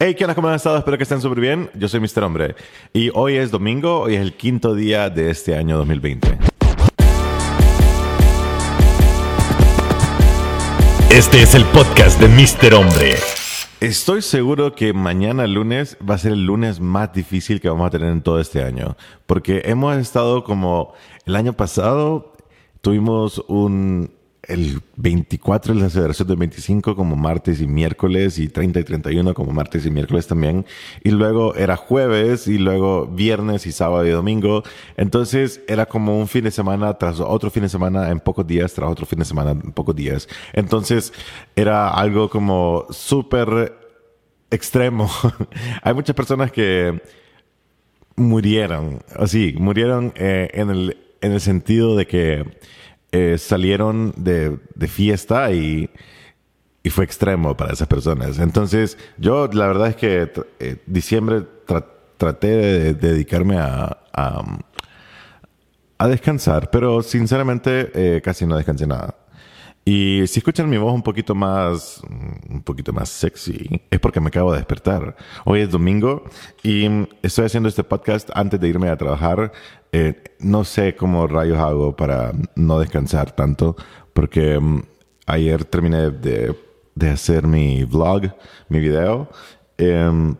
Hey, 0.00 0.14
¿qué 0.14 0.22
onda? 0.22 0.36
¿Cómo 0.36 0.46
han 0.46 0.54
estado? 0.54 0.78
Espero 0.78 0.96
que 0.96 1.02
estén 1.02 1.20
súper 1.20 1.40
bien. 1.40 1.70
Yo 1.74 1.88
soy 1.88 1.98
Mr. 1.98 2.22
Hombre. 2.22 2.54
Y 2.92 3.10
hoy 3.14 3.34
es 3.34 3.50
domingo, 3.50 4.02
hoy 4.02 4.14
es 4.14 4.20
el 4.20 4.34
quinto 4.34 4.76
día 4.76 5.10
de 5.10 5.28
este 5.28 5.56
año 5.56 5.76
2020. 5.76 6.38
Este 11.10 11.42
es 11.42 11.52
el 11.56 11.64
podcast 11.64 12.20
de 12.20 12.28
Mr. 12.28 12.74
Hombre. 12.74 13.16
Estoy 13.80 14.22
seguro 14.22 14.72
que 14.72 14.92
mañana 14.92 15.48
lunes 15.48 15.96
va 16.08 16.14
a 16.14 16.18
ser 16.18 16.30
el 16.30 16.46
lunes 16.46 16.78
más 16.78 17.12
difícil 17.12 17.60
que 17.60 17.68
vamos 17.68 17.88
a 17.88 17.90
tener 17.90 18.12
en 18.12 18.22
todo 18.22 18.38
este 18.38 18.62
año. 18.62 18.96
Porque 19.26 19.62
hemos 19.64 19.96
estado 19.96 20.44
como 20.44 20.94
el 21.26 21.34
año 21.34 21.54
pasado, 21.54 22.36
tuvimos 22.82 23.42
un, 23.48 24.12
el 24.48 24.80
24 24.96 25.74
es 25.74 25.80
la 25.80 25.90
celebración 25.90 26.26
del 26.26 26.38
25 26.38 26.96
como 26.96 27.16
martes 27.16 27.60
y 27.60 27.66
miércoles 27.66 28.38
y 28.38 28.48
30 28.48 28.80
y 28.80 28.84
31 28.84 29.34
como 29.34 29.52
martes 29.52 29.84
y 29.84 29.90
miércoles 29.90 30.26
también. 30.26 30.64
Y 31.04 31.10
luego 31.10 31.54
era 31.54 31.76
jueves 31.76 32.48
y 32.48 32.58
luego 32.58 33.06
viernes 33.06 33.66
y 33.66 33.72
sábado 33.72 34.06
y 34.06 34.10
domingo. 34.10 34.62
Entonces 34.96 35.60
era 35.68 35.86
como 35.86 36.18
un 36.18 36.28
fin 36.28 36.44
de 36.44 36.50
semana 36.50 36.94
tras 36.94 37.20
otro 37.20 37.50
fin 37.50 37.64
de 37.64 37.68
semana 37.68 38.10
en 38.10 38.20
pocos 38.20 38.46
días 38.46 38.72
tras 38.72 38.90
otro 38.90 39.04
fin 39.04 39.18
de 39.18 39.26
semana 39.26 39.50
en 39.50 39.72
pocos 39.72 39.94
días. 39.94 40.28
Entonces 40.54 41.12
era 41.54 41.90
algo 41.90 42.30
como 42.30 42.86
súper 42.90 43.76
extremo. 44.50 45.10
Hay 45.82 45.92
muchas 45.92 46.16
personas 46.16 46.50
que 46.50 47.00
murieron, 48.16 49.00
así, 49.14 49.54
murieron 49.58 50.12
eh, 50.16 50.48
en, 50.54 50.70
el, 50.70 50.96
en 51.20 51.32
el 51.32 51.40
sentido 51.40 51.96
de 51.96 52.06
que 52.06 52.58
eh, 53.12 53.38
salieron 53.38 54.12
de, 54.16 54.58
de 54.74 54.88
fiesta 54.88 55.50
y, 55.52 55.90
y, 56.82 56.90
fue 56.90 57.04
extremo 57.04 57.56
para 57.56 57.72
esas 57.72 57.88
personas. 57.88 58.38
Entonces, 58.38 58.98
yo 59.16 59.48
la 59.52 59.66
verdad 59.66 59.88
es 59.88 59.96
que 59.96 60.30
eh, 60.58 60.76
diciembre 60.86 61.44
traté 62.18 62.48
de, 62.48 62.94
dedicarme 62.94 63.58
a, 63.58 63.96
a, 64.12 66.08
descansar, 66.08 66.70
pero 66.70 67.02
sinceramente 67.02 67.90
eh, 67.94 68.20
casi 68.20 68.46
no 68.46 68.56
descansé 68.56 68.86
nada. 68.86 69.14
Y 69.90 70.26
si 70.26 70.40
escuchan 70.40 70.68
mi 70.68 70.76
voz 70.76 70.92
un 70.92 71.02
poquito 71.02 71.34
más, 71.34 72.02
un 72.50 72.62
poquito 72.62 72.92
más 72.92 73.08
sexy, 73.08 73.80
es 73.90 73.98
porque 73.98 74.20
me 74.20 74.28
acabo 74.28 74.52
de 74.52 74.58
despertar. 74.58 75.16
Hoy 75.46 75.60
es 75.60 75.70
domingo 75.70 76.24
y 76.62 76.86
estoy 77.22 77.46
haciendo 77.46 77.70
este 77.70 77.82
podcast 77.84 78.28
antes 78.34 78.60
de 78.60 78.68
irme 78.68 78.90
a 78.90 78.98
trabajar. 78.98 79.50
Eh, 79.90 80.22
no 80.40 80.64
sé 80.64 80.94
cómo 80.94 81.26
rayos 81.26 81.56
hago 81.56 81.96
para 81.96 82.32
no 82.54 82.80
descansar 82.80 83.34
tanto, 83.34 83.76
porque 84.12 84.58
um, 84.58 84.82
ayer 85.24 85.64
terminé 85.64 86.10
de, 86.10 86.54
hacer 87.10 87.46
mi 87.46 87.84
vlog, 87.84 88.30
mi 88.68 88.80
video. 88.80 89.30
Eh, 89.78 90.34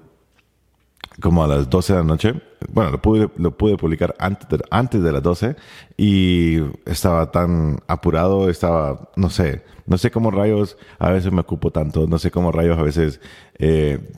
como 1.20 1.44
a 1.44 1.48
las 1.48 1.68
12 1.68 1.92
de 1.92 1.98
la 1.98 2.04
noche. 2.04 2.34
Bueno, 2.70 2.90
lo 2.90 3.02
pude, 3.02 3.28
lo 3.36 3.56
pude 3.56 3.76
publicar 3.76 4.14
antes 4.18 4.48
de, 4.48 4.64
antes 4.70 5.02
de 5.02 5.12
las 5.12 5.22
12 5.22 5.56
y 5.96 6.58
estaba 6.86 7.30
tan 7.30 7.78
apurado, 7.86 8.48
estaba, 8.48 9.10
no 9.16 9.30
sé, 9.30 9.64
no 9.86 9.98
sé 9.98 10.10
cómo 10.10 10.30
rayos 10.30 10.76
a 10.98 11.10
veces 11.10 11.32
me 11.32 11.40
ocupo 11.40 11.70
tanto, 11.70 12.06
no 12.06 12.18
sé 12.18 12.30
cómo 12.30 12.52
rayos 12.52 12.78
a 12.78 12.82
veces 12.82 13.20
eh, 13.58 14.12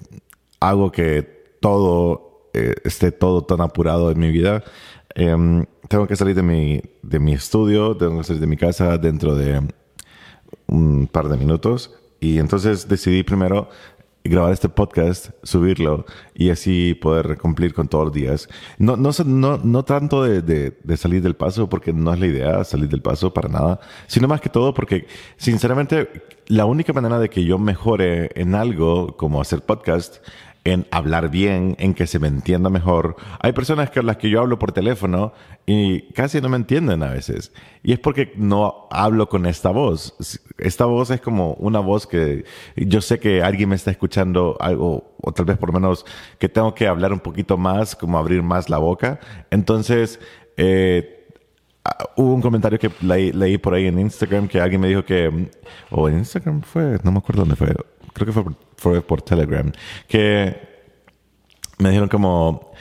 hago 0.61 0.91
que 0.92 1.57
todo 1.61 2.48
eh, 2.53 2.75
esté 2.84 3.12
todo 3.12 3.45
tan 3.45 3.61
apurado 3.61 4.11
en 4.11 4.19
mi 4.19 4.31
vida. 4.31 4.64
Eh, 5.14 5.37
tengo 5.89 6.07
que 6.07 6.17
salir 6.17 6.35
de 6.35 6.42
mi, 6.42 6.83
de 7.03 7.19
mi 7.19 7.33
estudio, 7.33 7.97
tengo 7.97 8.19
que 8.19 8.25
salir 8.25 8.41
de 8.41 8.47
mi 8.47 8.57
casa 8.57 8.98
dentro 8.98 9.35
de 9.35 9.61
un 10.67 11.07
par 11.07 11.29
de 11.29 11.37
minutos. 11.37 11.95
Y 12.20 12.39
entonces 12.39 12.89
decidí 12.89 13.23
primero 13.23 13.69
grabar 14.25 14.53
este 14.53 14.69
podcast, 14.69 15.31
subirlo 15.43 16.05
y 16.35 16.51
así 16.51 16.95
poder 16.95 17.39
cumplir 17.39 17.73
con 17.73 17.89
todos 17.89 18.07
los 18.07 18.15
días. 18.15 18.49
No, 18.79 18.97
no, 18.97 19.11
no, 19.25 19.59
no 19.59 19.85
tanto 19.85 20.23
de, 20.23 20.43
de, 20.43 20.77
de, 20.83 20.97
salir 20.97 21.23
del 21.23 21.37
paso, 21.37 21.69
porque 21.69 21.93
no 21.93 22.13
es 22.13 22.21
la 22.21 22.27
idea 22.27 22.65
salir 22.65 22.89
del 22.89 23.03
paso 23.03 23.33
para 23.33 23.48
nada, 23.48 23.80
sino 24.07 24.29
más 24.29 24.41
que 24.41 24.48
todo 24.48 24.75
porque, 24.75 25.07
sinceramente, 25.36 26.09
la 26.47 26.67
única 26.67 26.92
manera 26.92 27.19
de 27.19 27.30
que 27.30 27.45
yo 27.45 27.59
mejore 27.59 28.30
en 28.35 28.55
algo 28.55 29.17
como 29.17 29.41
hacer 29.41 29.63
podcast 29.63 30.19
en 30.65 30.87
hablar 30.91 31.31
bien, 31.31 31.75
en 31.79 31.95
que 31.95 32.07
se 32.07 32.19
me 32.19 32.29
entienda 32.29 32.69
mejor. 32.69 33.17
Hay 33.41 33.53
personas 33.53 33.91
con 33.91 34.07
las 34.07 34.19
que 34.19 34.29
yo 34.29 34.41
hablo 34.41 34.59
por 34.59 34.73
teléfono 34.73 35.33
y 35.65 36.13
casi 36.13 36.41
no 36.41 36.48
me 36.48 36.57
entienden 36.57 37.03
a 37.03 37.11
veces. 37.11 37.53
Y 37.83 37.93
es 37.93 37.98
porque 37.98 38.33
no 38.37 38.87
hablo 38.91 39.29
con 39.29 39.47
esta 39.47 39.71
voz. 39.71 40.15
Esta 40.59 40.85
voz 40.85 41.11
es 41.11 41.21
como 41.21 41.55
una 41.55 41.81
voz 41.81 42.07
que 42.07 42.45
yo 42.77 43.01
sé 43.01 43.19
que 43.19 43.43
alguien 43.43 43.71
me 43.71 43.77
está 43.77 43.91
escuchando 43.91 44.57
algo, 44.61 45.15
o 45.23 45.33
tal 45.33 45.47
vez 45.47 45.57
por 45.57 45.73
menos 45.73 46.05
que 46.39 46.48
tengo 46.48 46.75
que 46.75 46.87
hablar 46.87 47.13
un 47.13 47.21
poquito 47.21 47.57
más, 47.57 47.97
como 47.97 48.19
abrir 48.19 48.42
más 48.42 48.69
la 48.69 48.79
boca. 48.79 49.19
Entonces, 49.51 50.21
eh, 50.57 51.27
hubo 52.17 52.35
un 52.35 52.42
comentario 52.42 52.79
que 52.79 52.91
leí, 53.01 53.59
por 53.59 53.75
ahí 53.75 53.87
en 53.87 53.98
Instagram 53.98 54.48
que 54.48 54.61
alguien 54.61 54.81
me 54.81 54.89
dijo 54.89 55.05
que, 55.05 55.48
o 55.91 56.09
en 56.09 56.19
Instagram 56.19 56.63
fue, 56.63 56.98
no 57.03 57.13
me 57.13 57.19
acuerdo 57.19 57.42
dónde 57.42 57.57
fue, 57.57 57.75
creo 58.13 58.27
que 58.27 58.33
fue 58.33 58.45
por, 58.45 58.55
fue 58.80 59.02
por 59.02 59.20
Telegram, 59.20 59.70
que 60.08 60.57
me 61.79 61.91
dijeron 61.91 62.08
como 62.08 62.73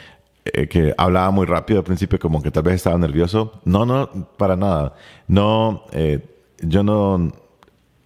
eh, 0.45 0.69
que 0.69 0.93
hablaba 0.97 1.29
muy 1.29 1.45
rápido 1.45 1.79
al 1.79 1.85
principio, 1.85 2.17
como 2.17 2.41
que 2.41 2.51
tal 2.51 2.63
vez 2.63 2.75
estaba 2.75 2.97
nervioso. 2.97 3.59
No, 3.65 3.85
no, 3.85 4.09
para 4.37 4.55
nada. 4.55 4.95
No, 5.27 5.83
eh, 5.91 6.25
yo 6.61 6.83
no, 6.83 7.33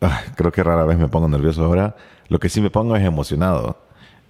ah, 0.02 0.24
creo 0.36 0.52
que 0.52 0.64
rara 0.64 0.86
vez 0.86 0.98
me 0.98 1.08
pongo 1.08 1.28
nervioso 1.28 1.64
ahora. 1.64 1.96
Lo 2.30 2.40
que 2.40 2.50
sí 2.50 2.62
me 2.62 2.72
pongo 2.72 2.96
es 2.96 3.04
emocionado. 3.04 3.78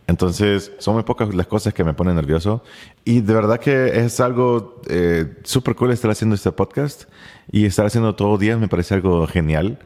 Entonces, 0.08 0.74
son 0.80 0.96
muy 0.96 1.04
pocas 1.04 1.34
las 1.34 1.48
cosas 1.48 1.74
que 1.74 1.86
me 1.86 1.94
ponen 1.94 2.16
nervioso. 2.16 2.64
Y 3.06 3.22
de 3.22 3.34
verdad 3.34 3.62
que 3.62 3.98
es 4.04 4.20
algo 4.20 4.82
eh, 4.90 5.38
súper 5.44 5.76
cool 5.76 5.92
estar 5.92 6.12
haciendo 6.12 6.36
este 6.36 6.52
podcast 6.52 7.06
y 7.50 7.66
estar 7.66 7.86
haciendo 7.86 8.14
todos 8.14 8.32
los 8.32 8.40
días 8.42 8.60
me 8.60 8.68
parece 8.68 8.96
algo 8.96 9.26
genial. 9.26 9.80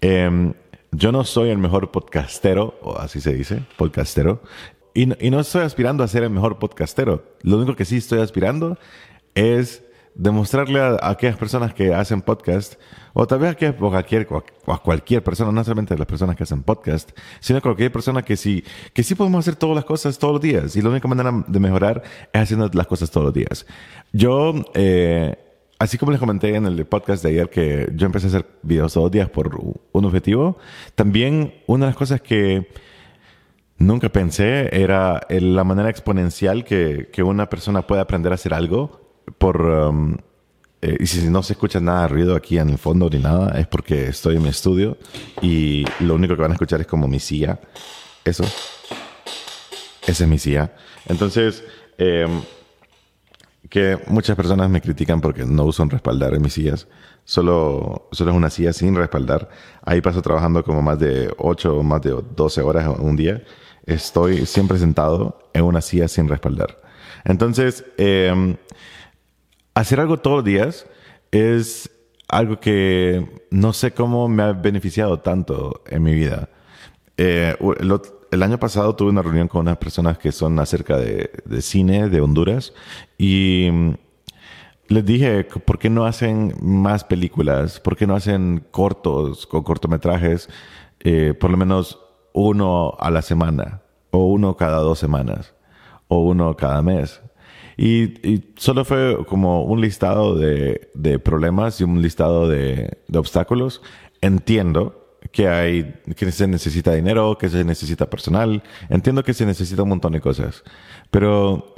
Eh, 0.00 0.52
yo 0.92 1.12
no 1.12 1.24
soy 1.24 1.50
el 1.50 1.58
mejor 1.58 1.90
podcastero, 1.90 2.78
o 2.82 2.96
así 2.98 3.20
se 3.20 3.34
dice, 3.34 3.62
podcastero. 3.76 4.42
Y 4.94 5.06
no, 5.06 5.40
estoy 5.40 5.62
aspirando 5.62 6.02
a 6.02 6.08
ser 6.08 6.22
el 6.22 6.30
mejor 6.30 6.58
podcastero. 6.58 7.22
Lo 7.42 7.58
único 7.58 7.76
que 7.76 7.84
sí 7.84 7.98
estoy 7.98 8.20
aspirando 8.20 8.78
es 9.34 9.84
demostrarle 10.14 10.80
a, 10.80 10.96
aquellas 11.02 11.36
personas 11.36 11.74
que 11.74 11.92
hacen 11.92 12.22
podcast, 12.22 12.76
o 13.12 13.26
tal 13.26 13.40
vez 13.40 13.50
a, 13.62 13.72
cualquier, 13.76 14.26
a 14.66 14.78
cualquier 14.78 15.22
persona, 15.22 15.52
no 15.52 15.62
solamente 15.62 15.92
a 15.92 15.98
las 15.98 16.06
personas 16.06 16.34
que 16.34 16.44
hacen 16.44 16.62
podcast, 16.62 17.10
sino 17.40 17.58
a 17.58 17.60
cualquier 17.60 17.92
persona 17.92 18.22
que 18.22 18.38
sí, 18.38 18.64
que 18.94 19.02
sí 19.02 19.14
podemos 19.14 19.40
hacer 19.40 19.56
todas 19.56 19.76
las 19.76 19.84
cosas 19.84 20.18
todos 20.18 20.32
los 20.32 20.40
días. 20.40 20.74
Y 20.76 20.80
la 20.80 20.88
única 20.88 21.08
manera 21.08 21.44
de 21.46 21.60
mejorar 21.60 22.02
es 22.32 22.40
haciendo 22.40 22.70
las 22.72 22.86
cosas 22.86 23.10
todos 23.10 23.26
los 23.26 23.34
días. 23.34 23.66
Yo, 24.12 24.54
eh, 24.72 25.36
así 25.78 25.98
como 25.98 26.12
les 26.12 26.20
comenté 26.20 26.54
en 26.54 26.66
el 26.66 26.84
podcast 26.86 27.22
de 27.22 27.30
ayer 27.30 27.50
que 27.50 27.88
yo 27.94 28.06
empecé 28.06 28.26
a 28.26 28.28
hacer 28.28 28.46
videos 28.62 28.92
todos 28.92 29.06
los 29.06 29.12
días 29.12 29.28
por 29.28 29.60
un 29.92 30.04
objetivo, 30.04 30.58
también 30.94 31.54
una 31.66 31.86
de 31.86 31.90
las 31.90 31.96
cosas 31.96 32.20
que 32.20 32.68
nunca 33.78 34.08
pensé 34.08 34.68
era 34.72 35.20
la 35.28 35.64
manera 35.64 35.90
exponencial 35.90 36.64
que, 36.64 37.08
que 37.12 37.22
una 37.22 37.48
persona 37.48 37.86
puede 37.86 38.00
aprender 38.00 38.32
a 38.32 38.36
hacer 38.36 38.54
algo 38.54 39.22
por... 39.38 39.60
Um, 39.60 40.16
eh, 40.82 40.98
y 41.00 41.06
si 41.06 41.26
no 41.28 41.42
se 41.42 41.54
escucha 41.54 41.80
nada 41.80 42.02
de 42.02 42.08
ruido 42.08 42.36
aquí 42.36 42.58
en 42.58 42.68
el 42.68 42.78
fondo 42.78 43.08
ni 43.08 43.18
nada, 43.18 43.58
es 43.58 43.66
porque 43.66 44.08
estoy 44.08 44.36
en 44.36 44.42
mi 44.42 44.50
estudio 44.50 44.98
y 45.40 45.84
lo 46.00 46.14
único 46.14 46.36
que 46.36 46.42
van 46.42 46.50
a 46.50 46.54
escuchar 46.54 46.80
es 46.80 46.86
como 46.86 47.08
mi 47.08 47.18
silla. 47.18 47.58
Eso. 48.24 48.44
Esa 50.06 50.24
es 50.24 50.28
mi 50.28 50.38
silla. 50.38 50.74
Entonces, 51.08 51.64
eh, 51.96 52.26
que 53.68 53.98
muchas 54.06 54.36
personas 54.36 54.70
me 54.70 54.80
critican 54.80 55.20
porque 55.20 55.44
no 55.44 55.64
uso 55.64 55.82
un 55.82 55.90
respaldar 55.90 56.34
en 56.34 56.42
mis 56.42 56.52
sillas. 56.52 56.88
Solo, 57.24 58.08
solo 58.12 58.30
es 58.30 58.36
una 58.36 58.50
silla 58.50 58.72
sin 58.72 58.94
respaldar. 58.94 59.48
Ahí 59.82 60.00
paso 60.00 60.22
trabajando 60.22 60.62
como 60.62 60.82
más 60.82 60.98
de 60.98 61.32
8 61.38 61.78
o 61.78 61.82
más 61.82 62.02
de 62.02 62.14
12 62.36 62.62
horas 62.62 62.88
un 62.98 63.16
día. 63.16 63.42
Estoy 63.84 64.46
siempre 64.46 64.78
sentado 64.78 65.38
en 65.52 65.64
una 65.64 65.80
silla 65.80 66.08
sin 66.08 66.28
respaldar. 66.28 66.80
Entonces, 67.24 67.84
eh, 67.98 68.56
hacer 69.74 70.00
algo 70.00 70.18
todos 70.18 70.38
los 70.38 70.44
días 70.44 70.86
es 71.30 71.90
algo 72.28 72.60
que 72.60 73.28
no 73.50 73.72
sé 73.72 73.92
cómo 73.92 74.28
me 74.28 74.42
ha 74.42 74.52
beneficiado 74.52 75.20
tanto 75.20 75.82
en 75.86 76.02
mi 76.02 76.14
vida. 76.14 76.48
Eh, 77.16 77.56
el, 77.80 78.00
el, 78.30 78.42
año 78.42 78.58
pasado 78.58 78.94
tuve 78.94 79.10
una 79.10 79.22
reunión 79.22 79.48
con 79.48 79.62
unas 79.62 79.78
personas 79.78 80.18
que 80.18 80.32
son 80.32 80.58
acerca 80.58 80.96
de, 80.96 81.30
cine 81.60 82.08
de 82.08 82.20
Honduras 82.20 82.72
y 83.18 83.68
les 84.88 85.04
dije, 85.04 85.44
¿por 85.44 85.78
qué 85.78 85.90
no 85.90 86.06
hacen 86.06 86.54
más 86.60 87.04
películas? 87.04 87.80
¿Por 87.80 87.96
qué 87.96 88.06
no 88.06 88.14
hacen 88.14 88.64
cortos 88.70 89.48
o 89.50 89.64
cortometrajes? 89.64 90.48
Eh, 91.00 91.34
por 91.38 91.50
lo 91.50 91.56
menos 91.56 92.00
uno 92.32 92.96
a 92.98 93.10
la 93.10 93.22
semana, 93.22 93.82
o 94.10 94.18
uno 94.18 94.56
cada 94.56 94.78
dos 94.78 94.98
semanas, 94.98 95.54
o 96.08 96.18
uno 96.18 96.54
cada 96.56 96.82
mes. 96.82 97.20
Y, 97.76 98.52
solo 98.56 98.84
fue 98.84 99.24
como 99.26 99.64
un 99.64 99.80
listado 99.80 100.34
de, 100.36 101.18
problemas 101.24 101.80
y 101.80 101.84
un 101.84 102.00
listado 102.00 102.48
de 102.48 102.98
obstáculos. 103.12 103.82
Entiendo 104.20 105.05
que 105.32 105.48
hay, 105.48 105.94
que 106.16 106.30
se 106.32 106.46
necesita 106.46 106.92
dinero, 106.92 107.36
que 107.38 107.48
se 107.48 107.64
necesita 107.64 108.08
personal. 108.08 108.62
Entiendo 108.88 109.22
que 109.24 109.34
se 109.34 109.46
necesita 109.46 109.82
un 109.82 109.90
montón 109.90 110.12
de 110.12 110.20
cosas. 110.20 110.62
Pero 111.10 111.74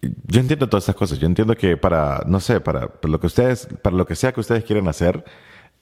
yo 0.00 0.40
entiendo 0.40 0.68
todas 0.68 0.84
estas 0.84 0.96
cosas. 0.96 1.18
Yo 1.18 1.26
entiendo 1.26 1.54
que 1.56 1.76
para, 1.76 2.22
no 2.26 2.40
sé, 2.40 2.60
para, 2.60 2.90
lo 3.02 3.20
que 3.20 3.26
ustedes, 3.26 3.68
para 3.82 3.96
lo 3.96 4.06
que 4.06 4.16
sea 4.16 4.32
que 4.32 4.40
ustedes 4.40 4.64
quieran 4.64 4.88
hacer, 4.88 5.24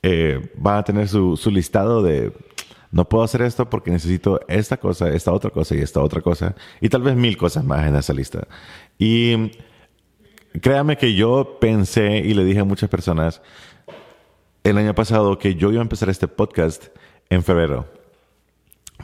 eh, 0.02 0.52
van 0.56 0.78
a 0.78 0.84
tener 0.84 1.08
su, 1.08 1.36
su 1.36 1.50
listado 1.50 2.02
de 2.02 2.32
no 2.90 3.08
puedo 3.08 3.24
hacer 3.24 3.42
esto 3.42 3.68
porque 3.68 3.90
necesito 3.90 4.40
esta 4.48 4.78
cosa, 4.78 5.10
esta 5.10 5.32
otra 5.32 5.50
cosa 5.50 5.74
y 5.74 5.80
esta 5.80 6.00
otra 6.00 6.20
cosa. 6.20 6.54
Y 6.80 6.88
tal 6.88 7.02
vez 7.02 7.16
mil 7.16 7.36
cosas 7.36 7.64
más 7.64 7.86
en 7.86 7.96
esa 7.96 8.12
lista. 8.12 8.46
Y 8.98 9.52
créame 10.60 10.96
que 10.96 11.14
yo 11.14 11.58
pensé 11.60 12.18
y 12.18 12.34
le 12.34 12.44
dije 12.44 12.60
a 12.60 12.64
muchas 12.64 12.88
personas 12.88 13.42
el 14.70 14.78
año 14.78 14.94
pasado 14.94 15.38
que 15.38 15.54
yo 15.54 15.70
iba 15.70 15.80
a 15.80 15.82
empezar 15.82 16.08
este 16.08 16.28
podcast 16.28 16.86
en 17.30 17.42
febrero. 17.42 17.86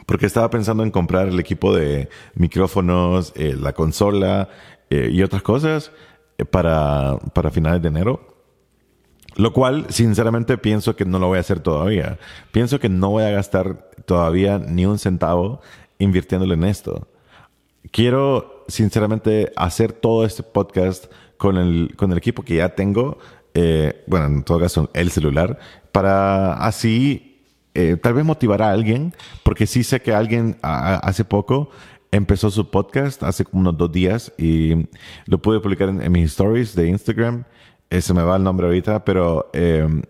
Porque 0.06 0.26
estaba 0.26 0.50
pensando 0.50 0.82
en 0.82 0.90
comprar 0.90 1.28
el 1.28 1.40
equipo 1.40 1.75
de 1.75 2.08
micrófonos, 2.34 3.32
eh, 3.37 3.56
la 3.58 3.72
consola 3.72 4.49
eh, 4.90 5.08
y 5.11 5.22
otras 5.22 5.43
cosas 5.43 5.93
eh, 6.37 6.44
para, 6.44 7.19
para 7.32 7.50
finales 7.50 7.81
de 7.81 7.88
enero. 7.88 8.34
Lo 9.37 9.52
cual, 9.52 9.87
sinceramente, 9.88 10.58
pienso 10.58 10.94
que 10.94 11.05
no 11.05 11.19
lo 11.19 11.28
voy 11.28 11.38
a 11.38 11.40
hacer 11.40 11.61
todavía. 11.61 12.19
Pienso 12.52 12.78
que 12.78 12.88
no 12.88 13.10
voy 13.10 13.25
a 13.25 13.31
gastar 13.31 13.90
todavía 14.05 14.58
ni 14.58 14.87
un 14.87 14.99
centavo 14.99 15.60
invirtiéndolo 15.99 16.55
en 16.55 16.64
esto. 16.64 17.08
Quiero, 17.90 18.64
sinceramente, 18.69 19.52
hacer 19.56 19.93
todo 19.93 20.25
este 20.25 20.43
podcast 20.43 21.06
con 21.37 21.56
el, 21.56 21.94
con 21.96 22.12
el 22.12 22.19
equipo 22.19 22.43
que 22.43 22.56
ya 22.56 22.75
tengo. 22.75 23.19
Eh, 23.54 24.04
bueno, 24.06 24.26
en 24.26 24.42
todo 24.42 24.60
caso, 24.60 24.90
el 24.94 25.10
celular, 25.10 25.58
para 25.92 26.54
así 26.54 27.40
eh, 27.74 27.96
tal 27.96 28.14
vez 28.14 28.24
motivar 28.24 28.62
a 28.62 28.70
alguien, 28.70 29.14
porque 29.42 29.66
sí 29.66 29.84
sé 29.84 30.02
que 30.02 30.12
alguien 30.12 30.58
hace 30.62 31.24
poco 31.24 31.70
empezó 32.10 32.50
su 32.50 32.70
podcast, 32.70 33.22
hace 33.22 33.44
como 33.44 33.62
unos 33.62 33.76
dos 33.76 33.90
días, 33.90 34.32
y 34.38 34.86
lo 35.26 35.38
pude 35.38 35.60
publicar 35.60 35.88
en 35.88 36.12
mis 36.12 36.30
stories 36.30 36.74
de 36.74 36.88
Instagram 36.88 37.44
se 38.00 38.14
me 38.14 38.22
va 38.22 38.36
el 38.36 38.42
nombre 38.42 38.66
ahorita, 38.66 39.04
pero 39.04 39.50
em, 39.52 40.02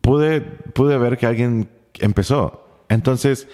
pude, 0.00 0.40
pude 0.40 0.98
ver 0.98 1.16
que 1.18 1.26
alguien 1.26 1.68
empezó. 1.94 2.84
Entonces, 2.88 3.48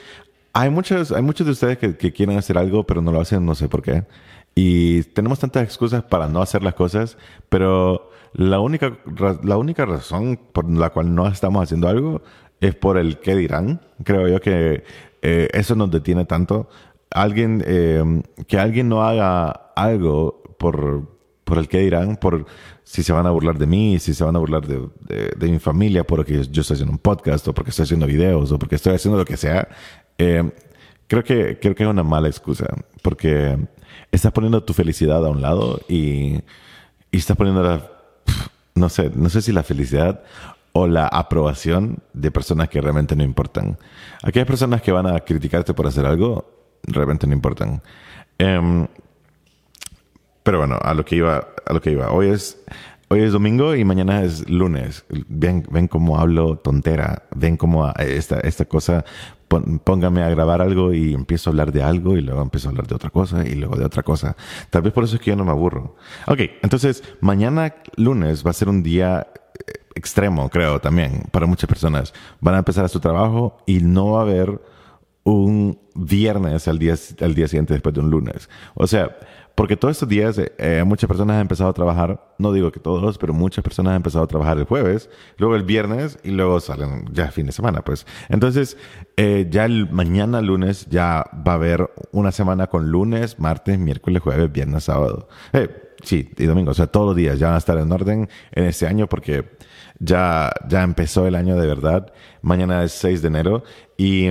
hay 0.53 0.71
muchos, 0.71 1.13
hay 1.13 1.23
muchos 1.23 1.47
de 1.47 1.53
ustedes 1.53 1.79
que, 1.79 2.13
quieren 2.13 2.39
hacer 2.39 2.59
algo, 2.59 2.85
pero 2.85 3.03
no 3.03 3.13
lo 3.13 3.21
hacen, 3.21 3.45
no 3.45 3.55
sé 3.55 3.69
por 3.69 3.83
qué. 3.83 4.05
Y 4.55 5.03
tenemos 5.05 5.39
tantas 5.39 5.65
excusas 5.65 6.03
para 6.03 6.29
no 6.29 6.43
hacer 6.43 6.63
las 6.63 6.75
cosas, 6.75 7.17
pero 7.49 8.11
la 8.35 8.61
única, 8.61 8.99
la 9.43 9.57
única 9.57 9.85
razón 9.87 10.39
por 10.53 10.71
la 10.71 10.91
cual 10.91 11.15
no 11.15 11.27
estamos 11.27 11.63
haciendo 11.63 11.89
algo 11.89 12.23
es 12.61 12.75
por 12.75 12.99
el 12.99 13.19
qué 13.19 13.35
dirán. 13.37 13.81
Creo 14.05 14.29
yo 14.29 14.41
que 14.41 14.85
eh, 15.23 15.49
eso 15.53 15.75
nos 15.75 15.91
detiene 15.91 16.25
tanto. 16.25 16.69
Alguien, 17.11 17.63
em, 17.67 18.23
que 18.47 18.59
alguien 18.59 18.89
no 18.89 19.03
haga 19.03 19.51
algo 19.77 20.43
por, 20.59 21.09
por 21.45 21.59
el 21.59 21.69
qué 21.69 21.81
dirán, 21.81 22.17
por 22.17 22.47
si 22.85 23.03
se 23.03 23.13
van 23.13 23.27
a 23.27 23.31
burlar 23.31 23.59
de 23.59 23.67
mí, 23.67 23.99
si 23.99 24.15
se 24.15 24.25
van 24.25 24.37
a 24.37 24.39
burlar 24.39 24.67
de, 24.67 24.89
de, 25.37 25.49
mi 25.49 25.59
familia 25.59 26.05
porque 26.05 26.45
yo 26.51 26.61
estoy 26.61 26.75
haciendo 26.75 26.93
un 26.93 26.99
podcast 26.99 27.47
o 27.49 27.55
porque 27.55 27.71
estoy 27.71 27.85
haciendo 27.85 28.07
videos 28.07 28.53
o 28.53 28.59
porque 28.59 28.77
estoy 28.77 28.95
haciendo 28.95 29.19
lo 29.19 29.25
que 29.25 29.37
sea, 29.37 29.69
eh, 30.19 30.51
creo, 31.07 31.23
que, 31.25 31.59
creo 31.61 31.75
que 31.75 31.83
es 31.83 31.89
una 31.89 32.03
mala 32.03 32.29
excusa 32.29 32.67
porque 33.03 33.59
estás 34.11 34.33
poniendo 34.33 34.63
tu 34.63 34.73
felicidad 34.75 35.25
a 35.25 35.31
un 35.31 35.43
lado 35.43 35.81
y, 35.89 36.41
y 37.11 37.17
estás 37.17 37.37
poniendo 37.37 37.63
la, 37.63 37.91
no 38.75 38.89
sé, 38.89 39.11
no 39.15 39.29
sé 39.29 39.43
si 39.43 39.53
la 39.53 39.63
felicidad 39.63 40.23
o 40.73 40.87
la 40.87 41.07
aprobación 41.07 41.99
de 42.13 42.31
personas 42.31 42.69
que 42.69 42.81
realmente 42.81 43.15
no 43.15 43.23
importan. 43.25 43.79
Aquellas 44.23 44.47
personas 44.47 44.83
que 44.83 44.93
van 44.93 45.07
a 45.07 45.21
criticarte 45.21 45.75
por 45.75 45.87
hacer 45.87 46.07
algo, 46.07 46.51
realmente 46.85 47.27
no 47.27 47.35
importan. 47.35 47.83
Eh, 48.39 48.87
pero 50.43 50.59
bueno, 50.59 50.79
a 50.83 50.95
lo 50.95 51.05
que 51.05 51.17
iba, 51.17 51.49
a 51.67 51.73
lo 51.73 51.81
que 51.81 51.93
iba. 51.93 52.11
Hoy 52.11 52.29
es, 52.29 52.59
hoy 53.13 53.21
es 53.21 53.33
domingo 53.33 53.75
y 53.77 53.85
mañana 53.85 54.23
es 54.23 54.49
lunes. 54.49 55.05
Ven, 55.29 55.67
ven 55.71 55.87
cómo 55.87 56.19
hablo 56.19 56.57
tontera. 56.57 57.25
Ven 57.37 57.59
cómo 57.59 57.93
esta, 57.99 58.41
esta 58.41 58.65
cosa, 58.65 59.05
póngame 59.85 60.23
a 60.23 60.31
grabar 60.31 60.63
algo 60.63 60.95
y 60.95 61.13
empiezo 61.13 61.51
a 61.51 61.53
hablar 61.53 61.73
de 61.73 61.83
algo 61.83 62.17
y 62.17 62.23
luego 62.23 62.41
empiezo 62.41 62.69
a 62.69 62.71
hablar 62.71 62.87
de 62.87 62.95
otra 62.95 63.11
cosa 63.11 63.47
y 63.47 63.55
luego 63.55 63.77
de 63.77 63.85
otra 63.85 64.03
cosa. 64.03 64.35
Tal 64.71 64.81
vez 64.81 64.95
por 64.95 65.05
eso 65.05 65.17
es 65.17 65.21
que 65.21 65.31
yo 65.31 65.37
no 65.37 65.45
me 65.45 65.51
aburro. 65.51 65.97
Ok, 66.27 66.41
entonces 66.63 67.05
mañana 67.21 67.75
lunes 67.97 68.47
va 68.47 68.51
a 68.51 68.55
ser 68.55 68.71
un 68.71 68.83
día 68.83 69.27
eh, 69.35 69.73
extremo, 69.95 70.49
creo, 70.49 70.81
también, 70.81 71.25
para 71.31 71.45
muchas 71.45 71.69
personas. 71.69 72.15
Van 72.41 72.55
a 72.55 72.59
empezar 72.59 72.87
a 72.87 72.89
su 72.89 73.01
trabajo 73.01 73.59
y 73.67 73.81
no 73.81 74.13
va 74.13 74.21
a 74.21 74.23
haber 74.23 74.59
un 75.25 75.79
viernes 75.95 76.67
al 76.69 76.79
día, 76.79 76.95
al 77.21 77.35
día 77.35 77.49
siguiente 77.49 77.75
después 77.75 77.95
de 77.95 78.01
un 78.01 78.11
lunes. 78.11 78.49
O 78.75 78.87
sea, 78.87 79.17
porque 79.55 79.77
todos 79.77 79.93
estos 79.93 80.09
días 80.09 80.39
eh, 80.39 80.53
eh, 80.59 80.83
muchas 80.85 81.07
personas 81.09 81.35
han 81.35 81.43
empezado 81.43 81.69
a 81.69 81.73
trabajar, 81.73 82.35
no 82.39 82.53
digo 82.53 82.73
que 82.73 82.81
todos, 82.81 83.19
pero 83.19 83.35
muchas 83.35 83.63
personas 83.63 83.91
han 83.91 83.97
empezado 83.97 84.25
a 84.25 84.27
trabajar 84.27 84.59
el 84.59 84.65
jueves, 84.65 85.11
luego 85.37 85.57
el 85.57 85.63
viernes 85.63 86.19
y 86.25 86.31
luego 86.31 86.59
salen 86.61 87.05
ya 87.13 87.31
fin 87.31 87.47
de 87.47 87.53
semana, 87.53 87.83
pues. 87.83 88.07
Entonces, 88.29 88.77
eh, 89.17 89.47
ya 89.51 89.67
el 89.67 89.91
mañana 89.91 90.41
lunes 90.41 90.87
ya 90.89 91.27
va 91.47 91.53
a 91.53 91.57
haber 91.57 91.91
una 92.13 92.33
semana 92.33 92.69
con 92.69 92.91
lunes, 92.91 93.39
martes, 93.39 93.79
miércoles, 93.79 94.23
jueves, 94.23 94.51
viernes, 94.51 94.85
sábado. 94.85 95.29
sí, 96.03 96.31
y 96.37 96.45
domingo, 96.47 96.71
o 96.71 96.75
sea, 96.75 96.87
todos 96.87 97.09
los 97.09 97.17
días 97.17 97.39
ya 97.39 97.49
van 97.49 97.57
a 97.57 97.59
estar 97.59 97.79
en 97.79 97.93
orden 97.93 98.29
en 98.53 98.65
este 98.65 98.87
año 98.87 99.07
porque 99.07 99.51
ya, 99.99 100.51
ya 100.69 100.83
empezó 100.83 101.27
el 101.27 101.35
año 101.35 101.57
de 101.57 101.67
verdad. 101.67 102.13
Mañana 102.41 102.83
es 102.83 102.93
6 102.93 103.23
de 103.23 103.29
enero 103.29 103.65
y 103.97 104.29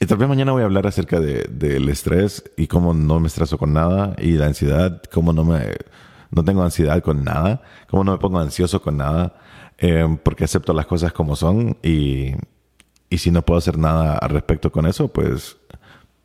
y 0.00 0.06
tal 0.06 0.18
vez 0.18 0.28
mañana 0.28 0.52
voy 0.52 0.62
a 0.62 0.66
hablar 0.66 0.86
acerca 0.86 1.20
del 1.20 1.58
de, 1.58 1.90
estrés 1.90 2.44
y 2.56 2.66
cómo 2.66 2.92
no 2.92 3.20
me 3.20 3.28
estreso 3.28 3.58
con 3.58 3.72
nada 3.72 4.14
y 4.18 4.32
la 4.32 4.46
ansiedad, 4.46 5.02
cómo 5.12 5.32
no 5.32 5.44
me 5.44 5.74
no 6.30 6.44
tengo 6.44 6.62
ansiedad 6.62 7.02
con 7.02 7.24
nada, 7.24 7.62
cómo 7.88 8.04
no 8.04 8.12
me 8.12 8.18
pongo 8.18 8.38
ansioso 8.38 8.82
con 8.82 8.96
nada, 8.96 9.36
eh, 9.78 10.18
porque 10.22 10.44
acepto 10.44 10.72
las 10.72 10.86
cosas 10.86 11.12
como 11.12 11.36
son 11.36 11.78
y, 11.82 12.32
y 13.08 13.18
si 13.18 13.30
no 13.30 13.42
puedo 13.42 13.58
hacer 13.58 13.78
nada 13.78 14.18
al 14.18 14.30
respecto 14.30 14.70
con 14.72 14.86
eso, 14.86 15.08
pues 15.08 15.56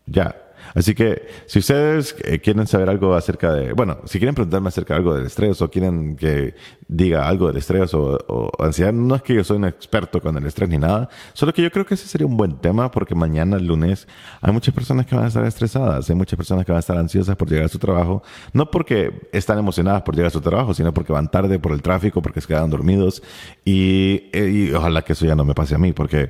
ya, 0.06 0.35
Así 0.74 0.96
que 0.96 1.28
si 1.46 1.60
ustedes 1.60 2.16
eh, 2.24 2.40
quieren 2.40 2.68
saber 2.68 2.90
algo 2.90 3.13
acerca 3.13 3.54
de, 3.54 3.74
bueno, 3.74 4.00
si 4.06 4.19
quieren 4.19 4.36
preguntarme 4.36 4.69
acerca 4.69 4.94
de 4.94 5.00
algo 5.00 5.16
del 5.16 5.25
estrés 5.25 5.62
o 5.62 5.69
quieren 5.69 6.16
que 6.16 6.56
diga 6.88 7.28
algo 7.28 7.48
del 7.48 7.58
estrés 7.58 7.94
o, 7.94 8.52
ansiedad, 8.60 8.94
no 8.94 9.16
es 9.16 9.22
que 9.22 9.36
yo 9.36 9.44
soy 9.44 9.58
un 9.58 9.66
experto 9.66 10.22
con 10.22 10.38
el 10.38 10.46
estrés 10.46 10.69
ni 10.69 10.78
nada, 10.78 11.10
solo 11.34 11.54
que 11.54 11.62
yo 11.62 11.72
creo 11.72 11.86
que 11.86 11.94
ese 11.94 12.08
sería 12.08 12.28
un 12.28 12.38
buen 12.38 12.58
tema 12.58 12.92
porque 12.92 13.16
mañana, 13.16 13.58
el 13.58 13.66
lunes, 13.66 14.08
hay 14.42 14.54
muchas 14.54 14.74
personas 14.74 15.06
que 15.06 15.16
van 15.16 15.25
a 15.25 15.28
estar 15.28 15.46
estresadas, 15.46 16.10
hay 16.10 16.16
muchas 16.16 16.38
personas 16.38 16.66
que 16.66 16.72
van 16.72 16.78
a 16.78 16.81
estar 16.81 16.98
ansiosas 16.98 17.35
por 17.35 17.50
llegar 17.50 17.66
a 17.66 17.69
su 17.69 17.80
trabajo, 17.80 18.24
no 18.54 18.69
porque 18.69 19.30
están 19.31 19.57
emocionadas 19.57 20.02
por 20.04 20.16
llegar 20.16 20.28
a 20.28 20.31
su 20.31 20.42
trabajo, 20.42 20.74
sino 20.74 20.94
porque 20.94 21.14
van 21.14 21.30
tarde 21.30 21.59
por 21.59 21.71
el 21.71 21.81
tráfico, 21.81 22.21
porque 22.21 22.42
se 22.42 22.47
quedan 22.47 22.69
dormidos 22.69 23.24
y, 23.66 24.30
eh, 24.33 24.69
y 24.69 24.74
ojalá 24.74 25.02
que 25.02 25.14
eso 25.14 25.26
ya 25.26 25.35
no 25.35 25.45
me 25.45 25.54
pase 25.54 25.76
a 25.76 25.78
mí 25.78 25.94
porque 25.94 26.30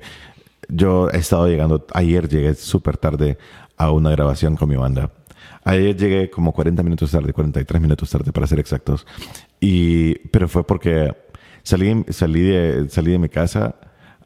yo 0.72 1.10
he 1.10 1.17
estado 1.17 1.48
llegando, 1.48 1.86
ayer 1.94 2.29
llegué 2.29 2.55
súper 2.55 2.98
tarde 2.98 3.38
a 3.81 3.91
una 3.91 4.11
grabación 4.11 4.55
con 4.55 4.69
mi 4.69 4.75
banda. 4.75 5.11
Ayer 5.63 5.95
llegué 5.95 6.29
como 6.29 6.53
40 6.53 6.83
minutos 6.83 7.11
tarde, 7.11 7.33
43 7.33 7.81
minutos 7.81 8.09
tarde 8.09 8.31
para 8.31 8.47
ser 8.47 8.59
exactos. 8.59 9.05
Y, 9.59 10.15
pero 10.29 10.47
fue 10.47 10.65
porque 10.65 11.15
salí, 11.63 12.05
salí, 12.09 12.41
de, 12.41 12.89
salí 12.89 13.11
de 13.11 13.19
mi 13.19 13.29
casa 13.29 13.75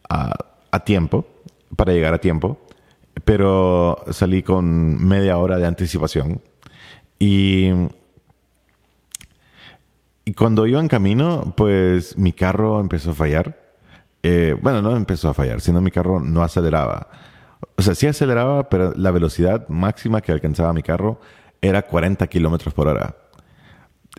a, 0.10 0.34
a 0.72 0.80
tiempo, 0.84 1.26
para 1.76 1.94
llegar 1.94 2.14
a 2.14 2.20
tiempo, 2.20 2.58
pero 3.24 4.04
salí 4.12 4.44
con 4.44 5.06
media 5.06 5.38
hora 5.38 5.58
de 5.58 5.66
anticipación. 5.66 6.42
Y, 7.20 7.70
y 10.26 10.34
cuando 10.34 10.68
iba 10.68 10.80
en 10.80 10.88
camino, 10.88 11.54
pues 11.56 12.18
mi 12.18 12.34
carro 12.34 12.80
empezó 12.80 13.12
a 13.12 13.16
fallar. 13.16 13.60
Eh, 14.24 14.56
bueno, 14.62 14.82
no 14.82 14.96
empezó 14.96 15.30
a 15.30 15.34
fallar, 15.34 15.62
sino 15.62 15.82
mi 15.82 15.92
carro 15.92 16.20
no 16.20 16.44
aceleraba. 16.44 17.08
O 17.78 17.82
sea, 17.82 17.96
sí 17.96 18.08
aceleraba, 18.08 18.70
pero 18.70 18.94
la 18.96 19.12
velocidad 19.12 19.68
máxima 19.68 20.22
que 20.22 20.32
alcanzaba 20.32 20.74
mi 20.74 20.84
carro 20.84 21.20
era 21.62 21.82
40 21.84 22.28
kilómetros 22.28 22.74
por 22.74 22.88
hora. 22.88 23.16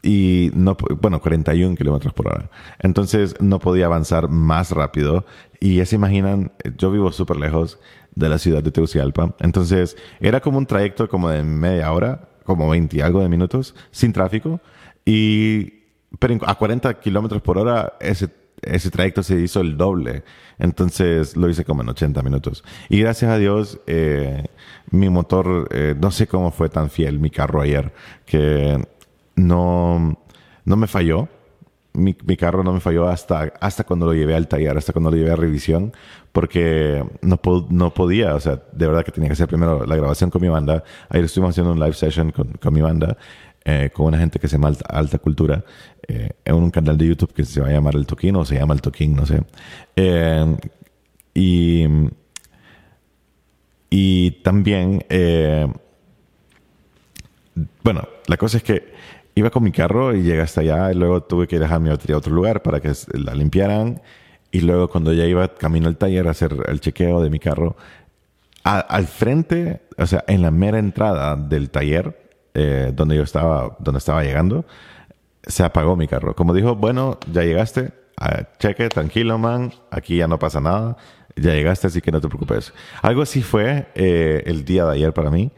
Y 0.03 0.51
no, 0.55 0.77
bueno, 1.01 1.21
41 1.21 1.75
kilómetros 1.75 2.13
por 2.13 2.29
hora. 2.29 2.51
Entonces 2.79 3.35
no 3.41 3.59
podía 3.59 3.87
avanzar 3.87 4.29
más 4.29 4.71
rápido. 4.71 5.25
Y 5.59 5.77
ya 5.77 5.87
se 5.87 5.97
imaginan, 5.97 6.53
yo 6.77 6.91
vivo 6.91 7.11
súper 7.13 7.37
lejos 7.39 7.79
de 8.15 8.29
la 8.29 8.39
ciudad 8.39 8.63
de 8.63 8.71
Tegucigalpa. 8.71 9.35
Entonces 9.41 9.97
era 10.21 10.41
como 10.41 10.59
un 10.59 10.67
trayecto 10.67 11.09
como 11.09 11.31
de 11.31 11.43
media 11.43 11.93
hora, 11.93 12.29
como 12.45 12.69
20 12.69 12.97
y 12.97 13.01
algo 13.01 13.21
de 13.21 13.29
minutos, 13.29 13.75
sin 13.91 14.13
tráfico. 14.13 14.61
Y, 15.05 15.85
pero 16.19 16.39
a 16.47 16.55
40 16.57 17.01
kilómetros 17.01 17.43
por 17.43 17.59
hora, 17.59 17.95
ese 18.01 18.29
ese 18.63 18.91
trayecto 18.91 19.23
se 19.23 19.41
hizo 19.41 19.61
el 19.61 19.77
doble. 19.77 20.25
Entonces 20.59 21.37
lo 21.37 21.49
hice 21.49 21.65
como 21.65 21.83
en 21.83 21.89
80 21.91 22.23
minutos. 22.23 22.65
Y 22.89 23.01
gracias 23.01 23.31
a 23.31 23.39
Dios, 23.39 23.81
eh, 23.87 24.45
mi 24.91 25.09
motor, 25.11 25.69
eh, 25.73 25.95
no 25.99 26.11
sé 26.11 26.27
cómo 26.27 26.51
fue 26.51 26.69
tan 26.69 26.91
fiel 26.91 27.19
mi 27.19 27.31
carro 27.31 27.61
ayer, 27.61 27.93
que 28.25 28.83
no, 29.37 30.19
no 30.65 30.77
me 30.77 30.87
falló. 30.87 31.29
mi, 31.93 32.15
carro 32.37 32.63
no 32.63 32.73
me 32.75 32.81
falló 32.81 33.09
hasta, 33.09 33.53
hasta 33.61 33.85
cuando 33.85 34.07
lo 34.07 34.15
llevé 34.15 34.35
al 34.35 34.49
taller, 34.49 34.77
hasta 34.77 34.93
cuando 34.93 35.11
lo 35.11 35.17
llevé 35.17 35.33
a 35.33 35.37
revisión, 35.37 35.93
porque 36.33 37.03
no, 37.23 37.41
no 37.71 37.95
podía, 37.95 38.35
o 38.35 38.41
sea, 38.41 38.63
de 38.73 38.87
verdad 38.87 39.05
que 39.05 39.13
tenía 39.13 39.29
que 39.31 39.33
hacer 39.35 39.49
primero 39.49 39.87
la 39.87 39.97
grabación 39.97 40.31
con 40.31 40.43
mi 40.43 40.49
banda. 40.49 40.85
Ayer 41.09 41.25
estuvimos 41.25 41.51
haciendo 41.55 41.73
un 41.73 41.81
live 41.81 41.95
session 41.95 42.33
con, 42.33 42.49
con 42.61 42.75
mi 42.75 42.83
banda, 42.83 43.17
eh, 43.69 43.91
con 43.93 44.07
una 44.07 44.19
gente 44.19 44.39
que 44.39 44.47
se 44.47 44.57
llama 44.57 44.73
Alta, 44.89 45.19
Cultura, 45.19 45.65
eh, 46.07 46.31
en 46.45 46.55
un 46.55 46.71
canal 46.71 46.97
de 46.97 47.09
YouTube 47.09 47.33
que 47.33 47.45
se 47.45 47.61
va 47.61 47.67
a 47.67 47.73
llamar 47.73 47.97
El 47.97 48.07
Toquín 48.07 48.37
o 48.37 48.45
se 48.45 48.55
llama 48.55 48.75
El 48.75 48.81
Toquín, 48.81 49.17
no 49.17 49.27
sé. 49.27 49.43
Eh, 49.97 50.57
y, 51.35 51.85
y 53.91 54.31
también, 54.43 55.05
eh, 55.09 55.67
bueno, 57.83 58.07
la 58.29 58.37
cosa 58.37 58.59
es 58.59 58.63
que 58.63 58.93
iba 59.35 59.51
con 59.51 59.65
mi 59.65 59.73
carro 59.73 60.15
y 60.15 60.23
llegué 60.23 60.43
hasta 60.43 60.61
allá 60.61 60.93
y 60.93 60.95
luego 60.95 61.25
tuve 61.25 61.49
que 61.49 61.59
dejar 61.59 61.81
mi 61.81 61.89
batería 61.89 62.15
a 62.15 62.19
otro 62.19 62.33
lugar 62.33 62.63
para 62.63 62.79
que 62.81 62.93
la 63.15 63.35
limpiaran. 63.35 64.01
Y 64.53 64.61
luego 64.61 64.89
cuando 64.89 65.13
ya 65.13 65.27
iba 65.27 65.49
camino 65.55 65.89
al 65.89 65.97
taller 65.97 66.29
a 66.29 66.31
hacer 66.31 66.57
el 66.69 66.81
chequeo 66.81 67.21
de 67.21 67.31
mi 67.31 67.41
carro, 67.41 67.77
al 68.63 69.07
frente, 69.07 69.83
o 69.99 70.07
sea, 70.07 70.25
en 70.29 70.43
la 70.43 70.53
mera 70.53 70.79
entrada 70.79 71.35
del 71.37 71.71
taller 71.71 72.26
eh, 72.59 72.91
donde 72.95 73.17
yo 73.17 73.23
estaba, 73.23 73.77
donde 73.79 73.99
estaba 73.99 74.23
llegando, 74.23 74.65
se 75.43 75.63
apagó 75.63 75.95
mi 75.95 76.09
carro. 76.09 76.35
Como 76.35 76.55
dijo, 76.55 76.75
bueno, 76.75 77.19
ya 77.31 77.43
llegaste, 77.43 77.93
cheque, 78.59 78.89
tranquilo, 78.89 79.37
man, 79.37 79.73
aquí 79.91 80.17
ya 80.17 80.27
no 80.27 80.39
pasa 80.39 80.59
nada, 80.61 80.97
ya 81.37 81.53
llegaste, 81.53 81.89
así 81.89 82.01
que 82.01 82.11
no 82.11 82.21
te 82.21 82.29
preocupes. 82.29 82.73
Algo 83.03 83.21
así 83.21 83.43
fue 83.43 83.89
eh, 83.95 84.43
el 84.47 84.65
día 84.65 84.87
de 84.87 84.95
ayer 84.95 85.13
para 85.13 85.31
mí 85.31 85.53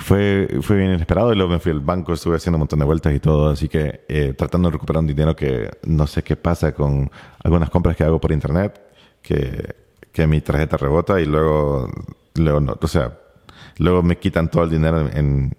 fue, 0.00 0.58
fue 0.60 0.76
bien 0.76 0.90
inesperado 0.90 1.32
y 1.32 1.36
luego 1.36 1.52
me 1.52 1.60
fui 1.60 1.72
al 1.72 1.80
banco, 1.80 2.12
estuve 2.12 2.36
haciendo 2.36 2.56
un 2.56 2.62
montón 2.62 2.80
de 2.80 2.84
vueltas 2.84 3.14
y 3.14 3.20
todo, 3.20 3.50
así 3.50 3.68
que 3.68 4.04
eh, 4.08 4.34
tratando 4.36 4.68
de 4.68 4.72
recuperar 4.72 5.00
un 5.00 5.06
dinero 5.06 5.36
que 5.36 5.70
no 5.84 6.06
sé 6.08 6.22
qué 6.22 6.36
pasa 6.36 6.72
con 6.72 7.10
algunas 7.42 7.70
compras 7.70 7.96
que 7.96 8.04
hago 8.04 8.20
por 8.20 8.32
internet, 8.32 8.80
que, 9.22 9.74
que 10.12 10.26
mi 10.26 10.40
tarjeta 10.40 10.76
rebota 10.76 11.20
y 11.20 11.26
luego, 11.26 11.88
luego 12.34 12.60
no, 12.60 12.76
o 12.80 12.88
sea, 12.88 13.18
luego 13.78 14.02
me 14.02 14.18
quitan 14.18 14.50
todo 14.50 14.64
el 14.64 14.70
dinero 14.70 15.08
en, 15.12 15.56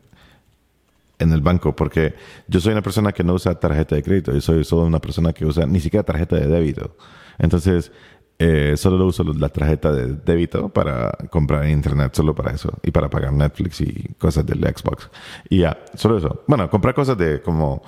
en 1.19 1.31
el 1.31 1.41
banco, 1.41 1.75
porque 1.75 2.15
yo 2.47 2.59
soy 2.59 2.73
una 2.73 2.81
persona 2.81 3.11
que 3.11 3.23
no 3.23 3.33
usa 3.33 3.59
tarjeta 3.59 3.95
de 3.95 4.03
crédito, 4.03 4.31
yo 4.33 4.41
soy 4.41 4.63
solo 4.63 4.85
una 4.85 4.99
persona 4.99 5.33
que 5.33 5.45
usa 5.45 5.65
ni 5.65 5.79
siquiera 5.79 6.03
tarjeta 6.03 6.35
de 6.35 6.47
débito. 6.47 6.95
Entonces, 7.37 7.91
eh, 8.37 8.73
solo 8.75 9.05
uso 9.05 9.23
la 9.23 9.47
tarjeta 9.47 9.93
de 9.93 10.13
débito 10.13 10.67
para 10.69 11.11
comprar 11.29 11.69
internet, 11.69 12.13
solo 12.13 12.35
para 12.35 12.51
eso. 12.51 12.71
Y 12.83 12.91
para 12.91 13.09
pagar 13.09 13.31
Netflix 13.33 13.81
y 13.81 14.13
cosas 14.17 14.45
del 14.45 14.59
Xbox. 14.59 15.09
Y 15.49 15.59
ya, 15.59 15.77
solo 15.95 16.17
eso. 16.17 16.43
Bueno, 16.47 16.69
comprar 16.69 16.93
cosas 16.93 17.17
de 17.17 17.41
como, 17.41 17.81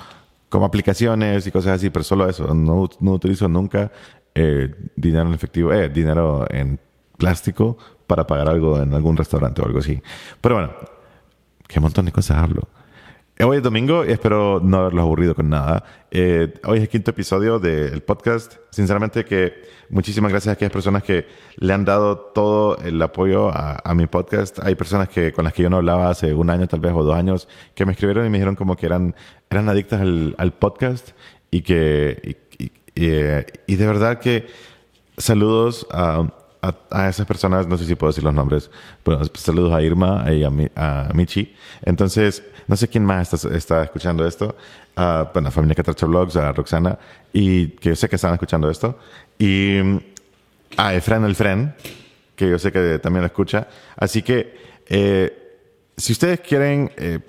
como 0.50 0.66
aplicaciones 0.66 1.46
y 1.48 1.52
cosas 1.52 1.74
así, 1.74 1.90
pero 1.90 2.04
solo 2.04 2.30
eso. 2.30 2.54
No, 2.54 2.90
no 3.00 3.12
utilizo 3.12 3.48
nunca 3.50 3.92
eh, 4.34 4.74
dinero 4.96 5.28
en 5.28 5.34
efectivo, 5.34 5.74
eh, 5.74 5.90
dinero 5.90 6.46
en 6.50 6.80
plástico 7.18 7.78
para 8.08 8.26
pagar 8.26 8.50
algo 8.50 8.82
en 8.82 8.94
algún 8.94 9.18
restaurante 9.18 9.62
o 9.62 9.66
algo 9.66 9.80
así. 9.80 10.02
Pero 10.42 10.56
bueno, 10.56 10.72
qué 11.68 11.80
montón 11.80 12.06
de 12.06 12.12
cosas 12.12 12.38
hablo. 12.38 12.68
Hoy 13.40 13.58
es 13.58 13.64
domingo 13.64 14.04
y 14.04 14.12
espero 14.12 14.60
no 14.64 14.78
haberlos 14.80 15.04
aburrido 15.04 15.36
con 15.36 15.48
nada. 15.48 15.84
Eh, 16.10 16.56
hoy 16.66 16.78
es 16.78 16.84
el 16.84 16.90
quinto 16.90 17.12
episodio 17.12 17.60
del 17.60 18.02
podcast. 18.02 18.56
Sinceramente 18.72 19.26
que 19.26 19.62
muchísimas 19.90 20.32
gracias 20.32 20.50
a 20.50 20.54
aquellas 20.54 20.72
personas 20.72 21.04
que 21.04 21.28
le 21.58 21.72
han 21.72 21.86
dado 21.86 22.18
todo 22.18 22.78
el 22.80 23.00
apoyo 23.00 23.52
a, 23.54 23.94
mi 23.94 24.08
podcast. 24.08 24.58
Hay 24.64 24.74
personas 24.74 25.10
que 25.10 25.34
con 25.34 25.44
las 25.44 25.54
que 25.54 25.62
yo 25.62 25.70
no 25.70 25.78
hablaba 25.78 26.10
hace 26.10 26.34
un 26.34 26.50
año 26.50 26.68
tal 26.68 26.80
vez 26.80 26.94
o 26.96 27.04
dos 27.04 27.16
años 27.16 27.48
que 27.76 27.86
me 27.86 27.92
escribieron 27.92 28.26
y 28.26 28.30
me 28.30 28.40
dijeron 28.40 28.56
como 28.56 28.76
que 28.76 28.88
eran, 28.88 29.14
eran 29.52 29.70
adictas 29.70 30.02
al, 30.02 30.54
podcast 30.58 31.12
y 31.52 31.62
que 31.62 32.40
eh, 32.96 33.46
y 33.68 33.76
de 33.76 33.86
verdad 33.86 34.20
que 34.20 34.48
saludos 35.18 35.86
a 35.92 36.28
a, 36.62 37.10
esas 37.10 37.26
personas, 37.26 37.68
no 37.68 37.78
sé 37.78 37.86
si 37.86 37.96
puedo 37.96 38.12
decir 38.12 38.24
los 38.24 38.34
nombres, 38.34 38.70
pero 39.04 39.22
saludos 39.36 39.74
a 39.74 39.82
Irma 39.82 40.26
y 40.32 40.44
a, 40.44 41.10
Michi. 41.14 41.54
Entonces, 41.84 42.44
no 42.68 42.76
sé 42.76 42.88
quién 42.88 43.06
más 43.06 43.34
está, 43.46 43.84
escuchando 43.84 44.26
esto. 44.26 44.56
a 44.96 45.30
bueno, 45.34 45.52
familia 45.52 45.76
Catracha 45.76 46.06
Blogs, 46.06 46.36
a 46.36 46.52
Roxana, 46.52 46.98
y 47.32 47.68
que 47.70 47.90
yo 47.90 47.96
sé 47.96 48.10
que 48.10 48.16
están 48.16 48.34
escuchando 48.34 48.70
esto. 48.70 48.98
Y 49.38 49.78
a 50.76 50.94
Efren 50.94 51.24
el 51.24 51.36
Fren, 51.36 51.76
que 52.36 52.50
yo 52.50 52.60
sé 52.60 52.72
que 52.72 53.00
también 53.00 53.22
lo 53.22 53.28
escucha. 53.28 53.68
Así 53.96 54.22
que, 54.22 54.84
eh, 54.88 55.47
si 55.98 56.14
ustedes 56.14 56.42
quieren, 56.42 56.92
eh, 56.98 57.20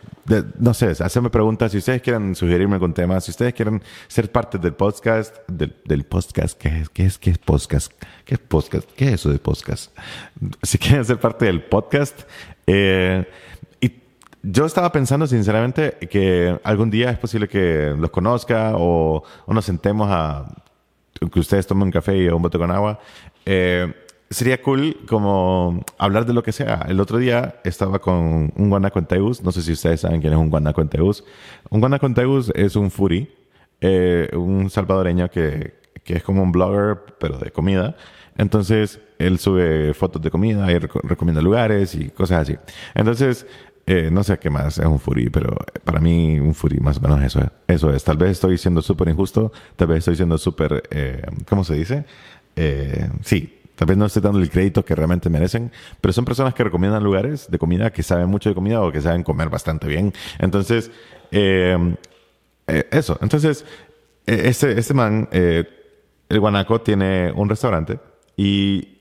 no 0.58 0.74
sé, 0.74 0.90
hacerme 0.90 1.30
preguntas, 1.30 1.72
si 1.72 1.78
ustedes 1.78 2.02
quieren 2.02 2.34
sugerirme 2.34 2.74
algún 2.74 2.92
tema, 2.92 3.18
si 3.18 3.30
ustedes 3.30 3.54
quieren 3.54 3.82
ser 4.08 4.30
parte 4.30 4.58
del 4.58 4.74
podcast, 4.74 5.34
del, 5.48 6.04
podcast, 6.04 6.60
¿qué 6.60 6.80
es, 6.80 6.88
qué 6.90 7.06
es, 7.06 7.18
qué 7.18 7.30
es 7.30 7.38
podcast? 7.38 7.92
¿Qué 8.26 8.34
es 8.34 8.40
podcast? 8.40 8.86
¿Qué 8.94 9.06
es 9.06 9.14
eso 9.14 9.30
de 9.30 9.38
podcast? 9.38 9.96
Si 10.62 10.76
quieren 10.76 11.02
ser 11.06 11.18
parte 11.18 11.46
del 11.46 11.62
podcast, 11.62 12.24
eh, 12.66 13.26
y 13.80 13.90
yo 14.42 14.66
estaba 14.66 14.92
pensando 14.92 15.26
sinceramente 15.26 15.96
que 16.10 16.60
algún 16.62 16.90
día 16.90 17.10
es 17.10 17.18
posible 17.18 17.48
que 17.48 17.94
los 17.98 18.10
conozca 18.10 18.72
o, 18.76 19.24
nos 19.46 19.64
sentemos 19.64 20.08
a 20.10 20.44
que 21.32 21.40
ustedes 21.40 21.66
tomen 21.66 21.84
un 21.84 21.90
café 21.90 22.18
y 22.18 22.28
un 22.28 22.42
bote 22.42 22.58
con 22.58 22.70
agua. 22.70 23.00
Eh, 23.46 23.90
sería 24.30 24.62
cool 24.62 24.96
como 25.08 25.84
hablar 25.98 26.26
de 26.26 26.32
lo 26.32 26.42
que 26.42 26.52
sea. 26.52 26.84
El 26.88 27.00
otro 27.00 27.18
día 27.18 27.60
estaba 27.64 27.98
con 27.98 28.52
un 28.54 28.70
guanaconteus, 28.70 29.42
no 29.42 29.52
sé 29.52 29.62
si 29.62 29.72
ustedes 29.72 30.00
saben 30.00 30.20
quién 30.20 30.32
es 30.32 30.38
un 30.38 30.50
guanaconteus. 30.50 31.24
Un 31.70 31.80
guanaconteus 31.80 32.52
es 32.54 32.76
un 32.76 32.90
furi, 32.90 33.28
eh, 33.80 34.28
un 34.34 34.70
salvadoreño 34.70 35.30
que, 35.30 35.74
que, 36.04 36.16
es 36.16 36.22
como 36.22 36.42
un 36.42 36.52
blogger, 36.52 36.98
pero 37.18 37.38
de 37.38 37.50
comida. 37.50 37.96
Entonces, 38.36 39.00
él 39.18 39.38
sube 39.38 39.94
fotos 39.94 40.22
de 40.22 40.30
comida 40.30 40.70
y 40.70 40.78
recomienda 40.78 41.42
lugares 41.42 41.94
y 41.94 42.08
cosas 42.10 42.42
así. 42.42 42.56
Entonces, 42.94 43.46
eh, 43.90 44.10
no 44.12 44.22
sé 44.22 44.38
qué 44.38 44.50
más 44.50 44.76
es 44.76 44.84
un 44.84 45.00
furi, 45.00 45.30
pero 45.30 45.56
para 45.82 45.98
mí 45.98 46.38
un 46.38 46.54
furi 46.54 46.78
más 46.78 46.98
o 46.98 47.00
menos 47.00 47.22
eso, 47.22 47.40
eso 47.66 47.90
es. 47.90 48.04
Tal 48.04 48.18
vez 48.18 48.32
estoy 48.32 48.58
siendo 48.58 48.82
súper 48.82 49.08
injusto, 49.08 49.50
tal 49.76 49.88
vez 49.88 50.00
estoy 50.00 50.16
siendo 50.16 50.36
súper, 50.36 50.82
eh, 50.90 51.22
¿cómo 51.48 51.64
se 51.64 51.72
dice? 51.72 52.04
Eh, 52.54 53.08
sí, 53.22 53.57
Tal 53.78 53.86
vez 53.86 53.96
no 53.96 54.06
esté 54.06 54.20
dando 54.20 54.40
el 54.40 54.50
crédito 54.50 54.84
que 54.84 54.96
realmente 54.96 55.30
merecen, 55.30 55.70
pero 56.00 56.12
son 56.12 56.24
personas 56.24 56.52
que 56.52 56.64
recomiendan 56.64 57.04
lugares 57.04 57.48
de 57.48 57.58
comida 57.60 57.92
que 57.92 58.02
saben 58.02 58.28
mucho 58.28 58.48
de 58.48 58.56
comida 58.56 58.82
o 58.82 58.90
que 58.90 59.00
saben 59.00 59.22
comer 59.22 59.50
bastante 59.50 59.86
bien. 59.86 60.12
Entonces, 60.40 60.90
eh, 61.30 61.94
eh, 62.66 62.88
eso. 62.90 63.16
Entonces, 63.22 63.64
este, 64.26 64.76
este 64.76 64.94
man, 64.94 65.28
el 65.30 66.40
Guanaco, 66.40 66.80
tiene 66.80 67.30
un 67.30 67.48
restaurante 67.48 68.00
y 68.36 68.97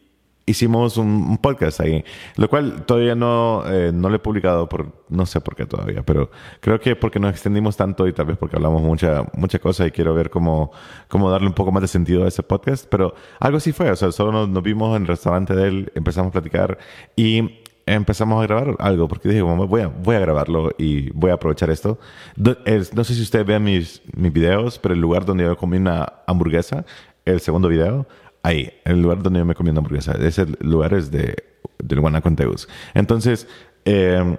hicimos 0.48 0.98
un, 0.98 1.38
podcast 1.38 1.82
ahí, 1.82 2.04
lo 2.38 2.50
cual 2.50 2.86
todavía 2.86 3.16
no, 3.16 3.64
eh, 3.68 3.92
no 3.94 4.10
lo 4.10 4.16
he 4.16 4.20
publicado 4.20 4.68
por, 4.68 5.04
no 5.10 5.26
sé 5.26 5.42
por 5.42 5.56
qué 5.56 5.66
todavía, 5.66 6.04
pero 6.04 6.32
creo 6.62 6.80
que 6.80 6.96
porque 6.96 7.20
nos 7.20 7.32
extendimos 7.32 7.76
tanto 7.76 8.08
y 8.08 8.14
tal 8.14 8.26
vez 8.26 8.38
porque 8.38 8.56
hablamos 8.56 8.82
mucha, 8.82 9.26
mucha 9.34 9.60
cosa 9.60 9.86
y 9.86 9.92
quiero 9.92 10.14
ver 10.14 10.30
cómo, 10.30 10.72
cómo 11.10 11.30
darle 11.30 11.48
un 11.48 11.54
poco 11.54 11.72
más 11.72 11.82
de 11.82 11.90
sentido 11.90 12.24
a 12.24 12.30
ese 12.30 12.44
podcast, 12.44 12.88
pero 12.90 13.14
algo 13.40 13.58
así 13.58 13.74
fue, 13.74 13.92
o 13.92 13.96
sea, 13.96 14.12
solo 14.12 14.48
nos, 14.48 14.64
vimos 14.64 14.96
en 14.96 15.04
el 15.04 15.08
restaurante 15.10 15.54
de 15.54 15.68
él, 15.68 15.92
empezamos 15.96 16.30
a 16.30 16.32
platicar 16.32 16.78
y 17.18 17.60
empezamos 17.86 18.42
a 18.42 18.48
grabar 18.48 18.76
algo, 18.80 19.10
porque 19.10 19.28
dije, 19.28 19.42
voy 19.42 19.82
a, 19.82 19.88
voy 19.88 20.16
a 20.16 20.20
grabarlo 20.20 20.72
y 20.78 21.10
voy 21.12 21.32
a 21.32 21.34
aprovechar 21.34 21.70
esto. 21.70 22.00
no 22.38 23.04
sé 23.04 23.14
si 23.14 23.22
ustedes 23.22 23.46
ven 23.46 23.66
mis, 23.66 24.02
mis 24.16 24.32
videos, 24.32 24.80
pero 24.80 24.94
el 24.94 25.02
lugar 25.02 25.26
donde 25.26 25.44
yo 25.44 25.58
comí 25.58 25.76
una 25.76 26.14
hamburguesa, 26.26 26.86
el 27.26 27.42
segundo 27.42 27.68
video, 27.68 28.08
ahí, 28.48 28.74
el 28.86 29.02
lugar 29.02 29.22
donde 29.22 29.40
yo 29.40 29.46
me 29.46 29.56
comí 29.56 29.70
una 29.70 29.80
hamburguesa. 29.80 30.14
Ese 30.14 30.46
lugar 30.60 30.94
es 30.94 31.12
de, 31.12 31.36
del 31.80 32.00
Guanaconteus. 32.00 32.68
Entonces, 32.94 33.48
eh, 33.86 34.38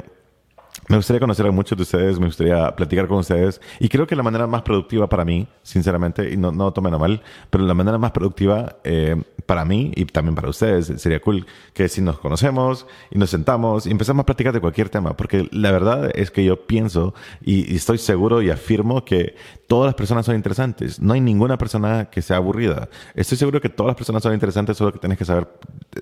me 0.88 0.96
gustaría 0.96 1.20
conocer 1.20 1.46
a 1.46 1.50
muchos 1.50 1.76
de 1.76 1.82
ustedes, 1.82 2.18
me 2.18 2.26
gustaría 2.26 2.74
platicar 2.74 3.08
con 3.08 3.18
ustedes 3.18 3.60
y 3.78 3.88
creo 3.88 4.06
que 4.06 4.16
la 4.16 4.22
manera 4.22 4.46
más 4.46 4.62
productiva 4.62 5.08
para 5.08 5.24
mí, 5.24 5.48
sinceramente, 5.62 6.30
y 6.32 6.36
no, 6.36 6.52
no 6.52 6.72
tomen 6.72 6.94
a 6.94 6.98
mal, 6.98 7.22
pero 7.50 7.64
la 7.64 7.74
manera 7.74 7.98
más 7.98 8.12
productiva 8.12 8.76
eh, 8.84 9.20
para 9.44 9.64
mí 9.64 9.92
y 9.96 10.04
también 10.04 10.34
para 10.34 10.48
ustedes 10.48 10.92
sería 11.00 11.20
cool 11.20 11.46
que 11.74 11.88
si 11.88 12.00
nos 12.00 12.18
conocemos 12.18 12.86
y 13.10 13.18
nos 13.18 13.30
sentamos 13.30 13.86
y 13.86 13.90
empezamos 13.90 14.22
a 14.22 14.26
platicar 14.26 14.52
de 14.52 14.60
cualquier 14.60 14.88
tema, 14.88 15.16
porque 15.16 15.48
la 15.52 15.72
verdad 15.72 16.10
es 16.14 16.30
que 16.30 16.44
yo 16.44 16.66
pienso 16.66 17.14
y, 17.40 17.74
estoy 17.74 17.98
seguro 17.98 18.42
y 18.42 18.50
afirmo 18.50 19.04
que 19.04 19.34
todas 19.66 19.86
las 19.86 19.94
personas 19.94 20.26
son 20.26 20.36
interesantes, 20.36 21.00
no 21.00 21.14
hay 21.14 21.20
ninguna 21.20 21.58
persona 21.58 22.10
que 22.10 22.22
sea 22.22 22.36
aburrida. 22.36 22.88
Estoy 23.14 23.38
seguro 23.38 23.60
que 23.60 23.68
todas 23.68 23.88
las 23.88 23.96
personas 23.96 24.22
son 24.22 24.32
interesantes, 24.32 24.76
solo 24.76 24.92
que 24.92 24.98
tienes 24.98 25.18
que 25.18 25.24
saber, 25.24 25.48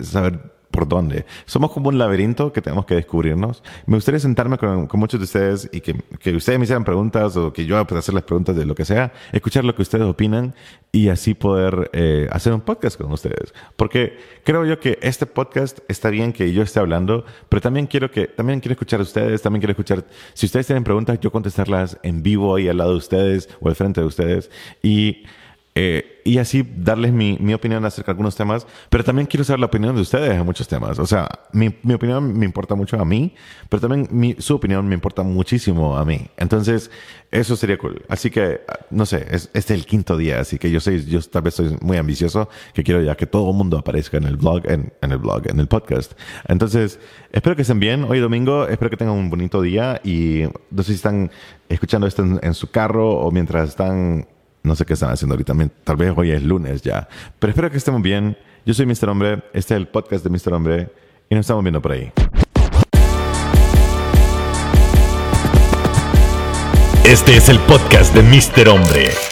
saber 0.01 0.39
por 0.71 0.87
dónde. 0.87 1.25
Somos 1.45 1.71
como 1.71 1.89
un 1.89 1.97
laberinto 1.97 2.51
que 2.53 2.61
tenemos 2.61 2.85
que 2.85 2.95
descubrirnos. 2.95 3.63
Me 3.85 3.95
gustaría 3.95 4.19
sentarme 4.19 4.57
con, 4.57 4.87
muchos 4.93 5.19
de 5.19 5.23
ustedes 5.25 5.69
y 5.71 5.81
que, 5.81 5.95
que, 6.19 6.35
ustedes 6.35 6.59
me 6.59 6.63
hicieran 6.63 6.83
preguntas 6.83 7.35
o 7.37 7.53
que 7.53 7.65
yo 7.65 7.85
pueda 7.85 7.99
hacerles 7.99 8.23
preguntas 8.23 8.55
de 8.55 8.65
lo 8.65 8.75
que 8.75 8.85
sea, 8.85 9.13
escuchar 9.31 9.63
lo 9.63 9.75
que 9.75 9.81
ustedes 9.81 10.05
opinan 10.05 10.53
y 10.91 11.09
así 11.09 11.33
poder 11.33 11.89
eh, 11.93 12.27
hacer 12.31 12.53
un 12.53 12.61
podcast 12.61 12.99
con 12.99 13.11
ustedes. 13.11 13.53
Porque 13.75 14.17
creo 14.43 14.65
yo 14.65 14.79
que 14.79 14.97
este 15.01 15.25
podcast 15.25 15.79
está 15.87 16.09
bien 16.09 16.33
que 16.33 16.51
yo 16.53 16.63
esté 16.63 16.79
hablando, 16.79 17.25
pero 17.49 17.61
también 17.61 17.87
quiero 17.87 18.11
que 18.11 18.27
también 18.27 18.59
quiero 18.59 18.73
escuchar 18.73 18.99
a 18.99 19.03
ustedes, 19.03 19.41
también 19.41 19.61
quiero 19.61 19.71
escuchar 19.71 20.05
si 20.33 20.45
ustedes 20.45 20.67
tienen 20.67 20.83
preguntas, 20.83 21.19
yo 21.19 21.31
contestarlas 21.31 21.97
en 22.03 22.23
vivo 22.23 22.55
ahí 22.55 22.67
al 22.67 22.77
lado 22.77 22.91
de 22.91 22.97
ustedes 22.97 23.49
o 23.59 23.69
al 23.69 23.75
frente 23.75 24.01
de 24.01 24.07
ustedes 24.07 24.49
y 24.81 25.23
eh, 25.79 26.23
y 26.25 26.39
así 26.39 26.67
darles 26.75 27.13
mi, 27.13 27.37
mi, 27.39 27.53
opinión 27.53 27.85
acerca 27.85 28.07
de 28.07 28.13
algunos 28.13 28.35
temas, 28.35 28.65
pero 28.89 29.03
también 29.03 29.27
quiero 29.27 29.43
saber 29.43 29.59
la 29.59 29.67
opinión 29.67 29.95
de 29.95 30.01
ustedes 30.01 30.31
en 30.31 30.43
muchos 30.43 30.67
temas. 30.67 30.97
O 30.97 31.05
sea, 31.05 31.29
mi, 31.53 31.69
mi 31.83 31.93
opinión 31.93 32.35
me 32.35 32.45
importa 32.45 32.73
mucho 32.73 32.99
a 32.99 33.05
mí, 33.05 33.35
pero 33.69 33.81
también 33.81 34.07
mi, 34.09 34.35
su 34.39 34.55
opinión 34.55 34.87
me 34.87 34.95
importa 34.95 35.21
muchísimo 35.21 35.95
a 35.95 36.03
mí. 36.03 36.29
Entonces, 36.35 36.89
eso 37.29 37.55
sería 37.55 37.77
cool. 37.77 38.03
Así 38.09 38.31
que, 38.31 38.61
no 38.89 39.05
sé, 39.05 39.27
es, 39.29 39.51
este 39.53 39.75
es 39.75 39.79
el 39.79 39.85
quinto 39.85 40.17
día, 40.17 40.39
así 40.39 40.57
que 40.57 40.71
yo 40.71 40.79
sé, 40.79 41.05
yo 41.05 41.21
tal 41.21 41.43
vez 41.43 41.53
soy 41.53 41.77
muy 41.79 41.97
ambicioso, 41.97 42.49
que 42.73 42.83
quiero 42.83 43.03
ya 43.03 43.15
que 43.15 43.27
todo 43.27 43.51
el 43.51 43.55
mundo 43.55 43.77
aparezca 43.77 44.17
en 44.17 44.23
el 44.23 44.35
blog, 44.35 44.63
en, 44.65 44.91
en 45.03 45.11
el 45.11 45.19
blog, 45.19 45.43
en 45.47 45.59
el 45.59 45.67
podcast. 45.67 46.13
Entonces, 46.47 46.99
espero 47.31 47.55
que 47.55 47.61
estén 47.61 47.79
bien 47.79 48.03
hoy 48.03 48.19
domingo, 48.19 48.67
espero 48.67 48.89
que 48.89 48.97
tengan 48.97 49.15
un 49.15 49.29
bonito 49.29 49.61
día 49.61 50.01
y 50.03 50.41
no 50.71 50.81
sé 50.81 50.93
si 50.93 50.95
están 50.95 51.29
escuchando 51.69 52.07
esto 52.07 52.25
en 52.41 52.53
su 52.55 52.71
carro 52.71 53.11
o 53.11 53.29
mientras 53.29 53.69
están 53.69 54.25
no 54.63 54.75
sé 54.75 54.85
qué 54.85 54.93
están 54.93 55.11
haciendo 55.11 55.33
ahorita. 55.33 55.53
Tal 55.83 55.95
vez 55.95 56.13
hoy 56.15 56.31
es 56.31 56.43
lunes 56.43 56.81
ya. 56.81 57.07
Pero 57.39 57.51
espero 57.51 57.71
que 57.71 57.77
estemos 57.77 58.01
bien. 58.01 58.37
Yo 58.65 58.73
soy 58.73 58.85
Mr. 58.85 59.09
Hombre. 59.09 59.43
Este 59.53 59.73
es 59.73 59.77
el 59.79 59.87
podcast 59.87 60.23
de 60.23 60.29
Mr. 60.29 60.53
Hombre. 60.53 60.89
Y 61.29 61.35
nos 61.35 61.45
estamos 61.45 61.63
viendo 61.63 61.81
por 61.81 61.91
ahí. 61.93 62.11
Este 67.05 67.37
es 67.37 67.47
el 67.47 67.59
podcast 67.59 68.13
de 68.13 68.21
Mr. 68.21 68.69
Hombre. 68.69 69.26